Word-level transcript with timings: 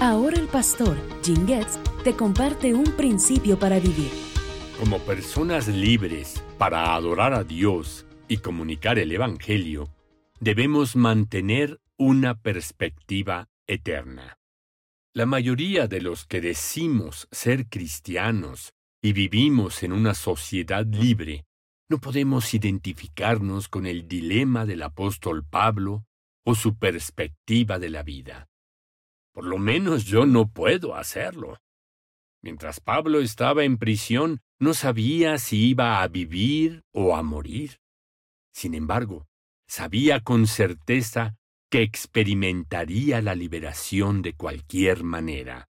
Ahora 0.00 0.38
el 0.38 0.46
pastor 0.46 0.98
Jim 1.24 1.46
Getz 1.46 1.78
te 2.04 2.14
comparte 2.14 2.74
un 2.74 2.84
principio 2.96 3.58
para 3.58 3.80
vivir. 3.80 4.10
Como 4.78 4.98
personas 4.98 5.68
libres 5.68 6.44
para 6.58 6.94
adorar 6.94 7.32
a 7.32 7.44
Dios 7.44 8.04
y 8.28 8.36
comunicar 8.36 8.98
el 8.98 9.10
Evangelio, 9.10 9.88
debemos 10.38 10.96
mantener 10.96 11.80
una 11.96 12.34
perspectiva 12.34 13.48
eterna. 13.66 14.36
La 15.14 15.24
mayoría 15.24 15.88
de 15.88 16.02
los 16.02 16.26
que 16.26 16.42
decimos 16.42 17.26
ser 17.30 17.66
cristianos 17.70 18.74
y 19.00 19.14
vivimos 19.14 19.82
en 19.82 19.94
una 19.94 20.12
sociedad 20.12 20.84
libre, 20.84 21.46
no 21.88 21.98
podemos 22.02 22.52
identificarnos 22.52 23.70
con 23.70 23.86
el 23.86 24.06
dilema 24.06 24.66
del 24.66 24.82
apóstol 24.82 25.42
Pablo 25.42 26.04
o 26.44 26.54
su 26.54 26.76
perspectiva 26.76 27.78
de 27.78 27.88
la 27.88 28.02
vida. 28.02 28.50
Por 29.36 29.44
lo 29.44 29.58
menos 29.58 30.06
yo 30.06 30.24
no 30.24 30.48
puedo 30.48 30.94
hacerlo. 30.94 31.58
Mientras 32.42 32.80
Pablo 32.80 33.20
estaba 33.20 33.64
en 33.64 33.76
prisión, 33.76 34.40
no 34.58 34.72
sabía 34.72 35.36
si 35.36 35.68
iba 35.68 36.00
a 36.00 36.08
vivir 36.08 36.84
o 36.90 37.14
a 37.14 37.22
morir. 37.22 37.76
Sin 38.54 38.72
embargo, 38.72 39.26
sabía 39.68 40.20
con 40.20 40.46
certeza 40.46 41.36
que 41.70 41.82
experimentaría 41.82 43.20
la 43.20 43.34
liberación 43.34 44.22
de 44.22 44.32
cualquier 44.32 45.04
manera. 45.04 45.68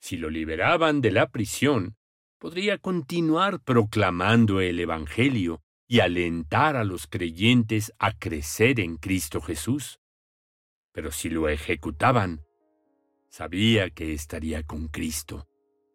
Si 0.00 0.16
lo 0.16 0.30
liberaban 0.30 1.00
de 1.00 1.10
la 1.10 1.30
prisión, 1.30 1.96
podría 2.38 2.78
continuar 2.78 3.58
proclamando 3.58 4.60
el 4.60 4.78
Evangelio 4.78 5.64
y 5.88 5.98
alentar 5.98 6.76
a 6.76 6.84
los 6.84 7.08
creyentes 7.08 7.92
a 7.98 8.16
crecer 8.16 8.78
en 8.78 8.98
Cristo 8.98 9.40
Jesús. 9.40 9.98
Pero 10.92 11.10
si 11.10 11.28
lo 11.28 11.48
ejecutaban, 11.48 12.44
sabía 13.28 13.90
que 13.90 14.12
estaría 14.12 14.62
con 14.62 14.88
Cristo 14.88 15.48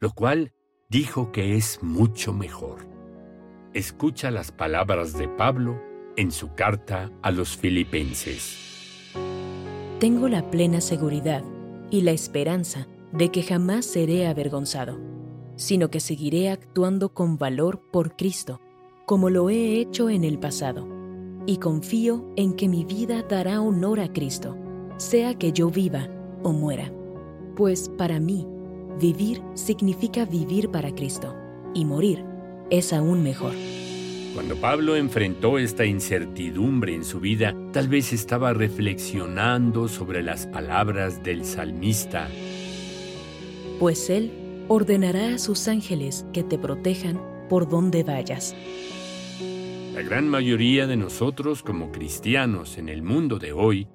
lo 0.03 0.11
cual 0.11 0.51
dijo 0.89 1.31
que 1.31 1.55
es 1.55 1.81
mucho 1.81 2.33
mejor. 2.33 2.85
Escucha 3.73 4.31
las 4.31 4.51
palabras 4.51 5.13
de 5.17 5.29
Pablo 5.29 5.79
en 6.17 6.29
su 6.29 6.55
carta 6.55 7.09
a 7.21 7.31
los 7.31 7.55
filipenses. 7.55 9.13
Tengo 10.01 10.27
la 10.27 10.51
plena 10.51 10.81
seguridad 10.81 11.41
y 11.89 12.01
la 12.01 12.11
esperanza 12.11 12.85
de 13.13 13.29
que 13.29 13.43
jamás 13.43 13.85
seré 13.85 14.27
avergonzado, 14.27 14.99
sino 15.55 15.89
que 15.89 16.01
seguiré 16.01 16.49
actuando 16.49 17.13
con 17.13 17.37
valor 17.37 17.79
por 17.89 18.17
Cristo, 18.17 18.59
como 19.05 19.29
lo 19.29 19.49
he 19.49 19.79
hecho 19.79 20.09
en 20.09 20.25
el 20.25 20.37
pasado, 20.37 20.85
y 21.45 21.59
confío 21.59 22.29
en 22.35 22.55
que 22.55 22.67
mi 22.67 22.83
vida 22.83 23.21
dará 23.21 23.61
honor 23.61 24.01
a 24.01 24.11
Cristo, 24.11 24.57
sea 24.97 25.35
que 25.35 25.53
yo 25.53 25.69
viva 25.69 26.09
o 26.43 26.51
muera, 26.51 26.91
pues 27.55 27.89
para 27.97 28.19
mí 28.19 28.47
Vivir 28.99 29.41
significa 29.55 30.25
vivir 30.25 30.69
para 30.69 30.93
Cristo 30.93 31.35
y 31.73 31.83
morir 31.83 32.23
es 32.69 32.93
aún 32.93 33.23
mejor. 33.23 33.53
Cuando 34.33 34.55
Pablo 34.55 34.95
enfrentó 34.95 35.59
esta 35.59 35.85
incertidumbre 35.85 36.95
en 36.95 37.03
su 37.03 37.19
vida, 37.19 37.55
tal 37.71 37.87
vez 37.87 38.13
estaba 38.13 38.53
reflexionando 38.53 39.87
sobre 39.87 40.23
las 40.23 40.47
palabras 40.47 41.23
del 41.23 41.45
salmista. 41.45 42.29
Pues 43.79 44.09
Él 44.09 44.31
ordenará 44.67 45.35
a 45.35 45.37
sus 45.37 45.67
ángeles 45.67 46.25
que 46.33 46.43
te 46.43 46.57
protejan 46.57 47.21
por 47.49 47.67
donde 47.67 48.03
vayas. 48.03 48.55
La 49.93 50.01
gran 50.01 50.27
mayoría 50.27 50.87
de 50.87 50.97
nosotros 50.97 51.61
como 51.61 51.91
cristianos 51.91 52.77
en 52.77 52.89
el 52.89 53.03
mundo 53.03 53.37
de 53.37 53.51
hoy 53.51 53.87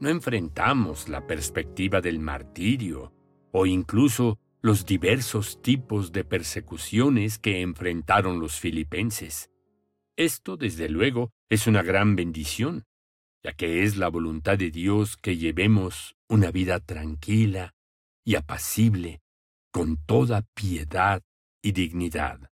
no 0.00 0.08
enfrentamos 0.08 1.08
la 1.08 1.26
perspectiva 1.26 2.00
del 2.00 2.18
martirio 2.18 3.12
o 3.52 3.66
incluso 3.66 4.38
los 4.62 4.86
diversos 4.86 5.60
tipos 5.62 6.12
de 6.12 6.24
persecuciones 6.24 7.38
que 7.38 7.60
enfrentaron 7.60 8.40
los 8.40 8.58
filipenses. 8.58 9.50
Esto, 10.16 10.56
desde 10.56 10.88
luego, 10.88 11.32
es 11.48 11.66
una 11.66 11.82
gran 11.82 12.16
bendición, 12.16 12.84
ya 13.42 13.52
que 13.52 13.82
es 13.82 13.96
la 13.96 14.08
voluntad 14.08 14.56
de 14.56 14.70
Dios 14.70 15.16
que 15.16 15.36
llevemos 15.36 16.16
una 16.28 16.50
vida 16.50 16.80
tranquila 16.80 17.74
y 18.24 18.36
apacible, 18.36 19.20
con 19.70 19.96
toda 19.98 20.46
piedad 20.54 21.22
y 21.62 21.72
dignidad. 21.72 22.50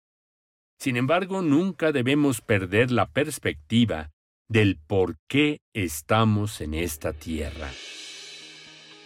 Sin 0.80 0.98
embargo, 0.98 1.42
nunca 1.42 1.92
debemos 1.92 2.42
perder 2.42 2.92
la 2.92 3.10
perspectiva 3.10 4.12
del 4.52 4.78
por 4.86 5.16
qué 5.30 5.62
estamos 5.74 6.60
en 6.60 6.74
esta 6.74 7.14
tierra. 7.14 7.70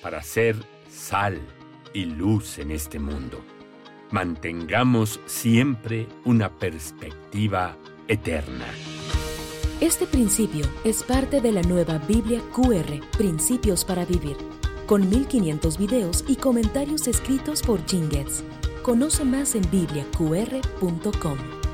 Para 0.01 0.23
ser 0.23 0.55
sal 0.89 1.39
y 1.93 2.05
luz 2.05 2.57
en 2.57 2.71
este 2.71 2.97
mundo. 2.97 3.43
Mantengamos 4.09 5.19
siempre 5.27 6.07
una 6.23 6.49
perspectiva 6.49 7.77
eterna. 8.07 8.65
Este 9.81 10.07
principio 10.07 10.65
es 10.83 11.03
parte 11.03 11.41
de 11.41 11.51
la 11.51 11.61
nueva 11.61 11.99
Biblia 11.99 12.41
QR, 12.51 13.07
Principios 13.15 13.85
para 13.85 14.03
Vivir, 14.03 14.37
con 14.87 15.07
1500 15.07 15.77
videos 15.77 16.25
y 16.27 16.37
comentarios 16.37 17.07
escritos 17.07 17.61
por 17.61 17.85
Jim 17.85 18.09
Conoce 18.81 19.23
más 19.23 19.53
en 19.53 19.69
bibliaqr.com. 19.69 21.64